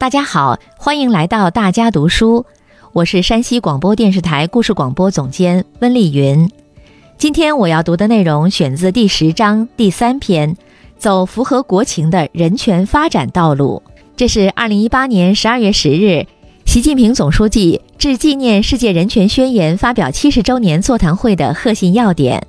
[0.00, 2.46] 大家好，欢迎来到大家读书，
[2.94, 6.50] 我是山西广播电视台故事广播总监温丽云。
[7.18, 10.56] 今天我要读的内容选自第十章第三篇，
[10.96, 13.82] 走符合国情的人权发展道路。
[14.16, 16.26] 这是二零一八年十二月十日，
[16.64, 22.42] 习近平总书记致纪念世界人权宣言发表七十周年座谈会的贺信要点。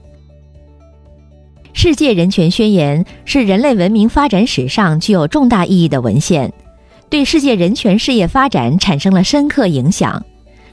[1.74, 6.54] 世界人权宣言是人类文明发展史上具有重大意义的文献。
[7.12, 10.26] 对世界人权事业发展产生了深刻影响。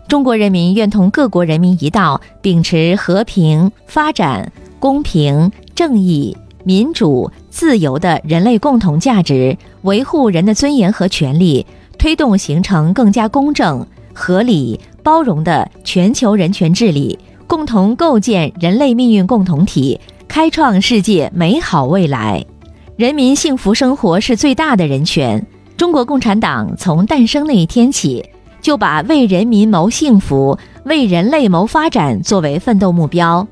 [0.06, 11.66] 中国人民愿同各国人民一道，秉持和平、发展、公平、正义、民主、自由的人类共同价值，维护人的尊严和权利，
[11.98, 13.84] 推动形成更加公正、
[14.15, 17.18] 合理、包容的全球人权治理，
[17.48, 19.98] 共同构建人类命运共同体，
[20.29, 22.46] 开创世界美好未来。
[22.95, 25.45] 人民幸福生活是最大的人权。
[25.78, 28.29] 中国共产党从诞生那一天起，
[28.60, 33.46] 就把为人民谋幸福、为人类谋发展作为奋斗目标。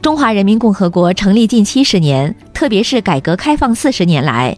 [0.00, 4.56] 中华人民共和国成立近七十年，特别是改革开放四十年来，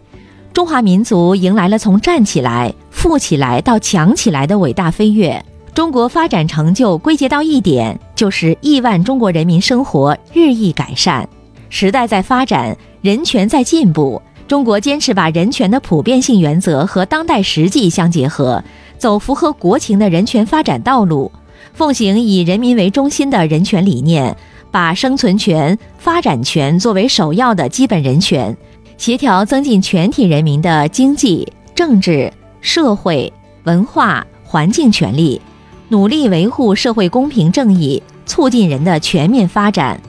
[0.53, 5.43] 中华民族迎来了从站起来、富起来到强起来的伟大飞跃。
[5.73, 11.27] 中国发展成就归结到一点，就是亿万中国人民生活日益改善。
[11.69, 14.21] 时代在发展，人权在进步。
[14.47, 18.63] 中国坚持把人权的普遍性原则和当代实际相结合，
[18.97, 21.29] 走符合国情的人权发展道路，
[21.73, 24.35] 奉行以人民为中心的人权理念，
[24.71, 28.55] 把生存权、发展权作为首要的基本人权，
[28.97, 32.31] 协调增进全体人民的经济、政治、
[32.61, 33.31] 社会、
[33.65, 35.41] 文化、环境权利，
[35.89, 39.99] 努力维护社会公平正义，促进人的全面发展。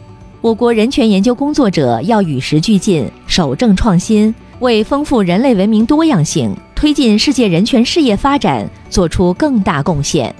[0.49, 10.35] 我国人权研究工作者要与时俱进，守正创新，为丰富人类文明多样性、推进世界人权事业发展做出更大贡献。